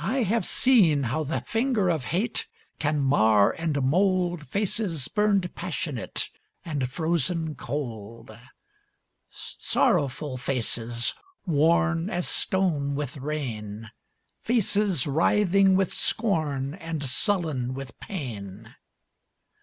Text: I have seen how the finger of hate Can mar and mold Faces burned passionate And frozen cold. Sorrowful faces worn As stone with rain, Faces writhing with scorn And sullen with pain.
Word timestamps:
I 0.00 0.22
have 0.22 0.46
seen 0.46 1.02
how 1.02 1.24
the 1.24 1.42
finger 1.42 1.90
of 1.90 2.06
hate 2.06 2.46
Can 2.78 3.00
mar 3.00 3.52
and 3.58 3.82
mold 3.82 4.48
Faces 4.48 5.08
burned 5.08 5.54
passionate 5.54 6.30
And 6.64 6.88
frozen 6.90 7.54
cold. 7.56 8.30
Sorrowful 9.28 10.38
faces 10.38 11.12
worn 11.44 12.08
As 12.08 12.26
stone 12.26 12.94
with 12.94 13.18
rain, 13.18 13.90
Faces 14.40 15.06
writhing 15.06 15.76
with 15.76 15.92
scorn 15.92 16.72
And 16.72 17.04
sullen 17.04 17.74
with 17.74 18.00
pain. 18.00 18.74